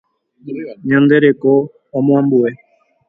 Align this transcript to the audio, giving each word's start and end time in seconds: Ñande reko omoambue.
Ñande 0.87 1.17
reko 1.25 1.51
omoambue. 1.97 2.49